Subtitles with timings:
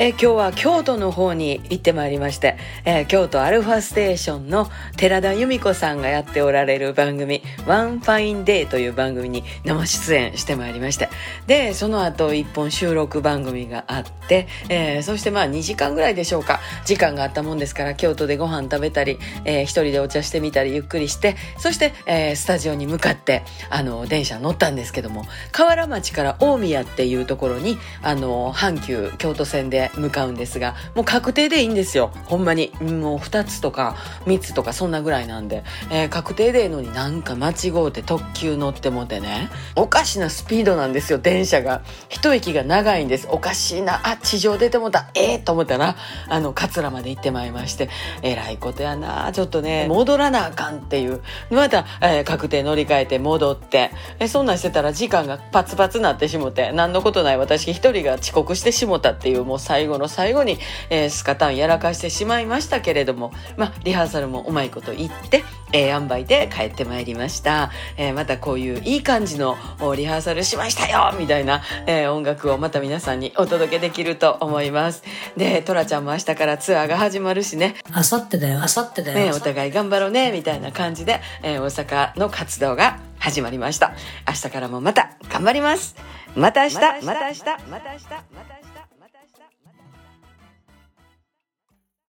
[0.00, 11.08] え、今日は京都の方に行ってまいりまして、えー、京都アルファステーションの寺田由美子さんがやっておられる番組、 One Fine Day という番組に生出演してまいりまして、
[11.48, 32.10] で、その後一本収録番組があって、えー、そしてまあ2時間ぐらいでしょうか、時間があったもんですから、京都でご飯食べたり、えー、一人でお茶してみたりゆっくりして、そして、えー、スタジオに向かって、あの、電車乗ったんですけども、河原町から大宮っていうところに、あの、阪急京都線で向かうんですが、もう確定でいいんですよ。
[32.26, 32.72] ほんまに。
[32.80, 33.96] もう2つとか
[34.26, 35.64] 3つとかそんなぐらいなんで。
[35.90, 39.50] えー、確定でいいのになんか間違うて特急乗ってもてね。
[39.76, 41.82] おかしなスピードなんですよ、電車が。
[42.08, 43.28] 一息が長いんです。
[43.30, 44.00] おかしいな。
[44.04, 45.10] あ、地上出てもた。
[45.14, 45.96] ええー、と思ったら、
[46.28, 47.88] あの、桂まで行ってまいりまして、
[48.22, 49.32] えらいことやな。
[49.32, 51.20] ちょっとね、戻らなあかんっていう。
[51.50, 60.58] また、えー、確定乗り換えて戻って、えそんなんしてたら時間がパツパツなってしもて、何のことない私一人が遅刻してしもたっていう、もう最後の最後に、
[60.90, 67.70] えー、スカタンやらかしてしまいましたけれども、まあ、リハーサルもうまいこと言って、えー、塩梅で帰ってまいりました。
[67.96, 69.56] えー、またこういういい感じの
[69.96, 75.02] リハーサルしましたよみたいな、えー、音楽をまた皆さんにお届けできると思います。
[75.36, 77.76] で、トラちゃんも明日からツアーが始まるしね。
[77.92, 79.18] あさってだよ、あさってだよ。
[79.18, 83.92] ね、お互い頑張ろうね、みたいな感じで、えー、大阪の活動が始まりました。
[84.26, 85.96] 明日からもまた頑張ります。
[86.34, 88.67] また明日、また明日、また明日、また明日。